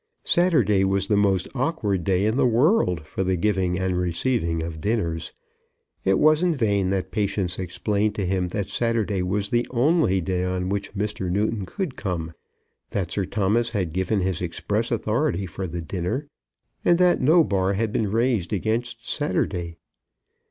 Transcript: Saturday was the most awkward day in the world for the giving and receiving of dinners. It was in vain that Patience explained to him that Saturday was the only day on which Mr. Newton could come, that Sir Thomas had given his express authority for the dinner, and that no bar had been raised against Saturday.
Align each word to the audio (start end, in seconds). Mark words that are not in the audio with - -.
Saturday 0.25 0.83
was 0.83 1.05
the 1.09 1.15
most 1.15 1.47
awkward 1.53 2.03
day 2.03 2.25
in 2.25 2.35
the 2.35 2.47
world 2.47 3.05
for 3.05 3.23
the 3.23 3.35
giving 3.35 3.77
and 3.77 3.95
receiving 3.95 4.63
of 4.63 4.81
dinners. 4.81 5.31
It 6.03 6.17
was 6.17 6.41
in 6.41 6.55
vain 6.55 6.89
that 6.89 7.11
Patience 7.11 7.59
explained 7.59 8.15
to 8.15 8.25
him 8.25 8.47
that 8.47 8.67
Saturday 8.67 9.21
was 9.21 9.51
the 9.51 9.67
only 9.69 10.19
day 10.19 10.43
on 10.43 10.69
which 10.69 10.95
Mr. 10.95 11.29
Newton 11.29 11.67
could 11.67 11.95
come, 11.97 12.33
that 12.89 13.11
Sir 13.11 13.25
Thomas 13.25 13.69
had 13.69 13.93
given 13.93 14.21
his 14.21 14.41
express 14.41 14.89
authority 14.91 15.45
for 15.45 15.67
the 15.67 15.83
dinner, 15.83 16.27
and 16.83 16.97
that 16.97 17.21
no 17.21 17.43
bar 17.43 17.73
had 17.73 17.91
been 17.91 18.09
raised 18.11 18.51
against 18.51 19.07
Saturday. 19.07 19.77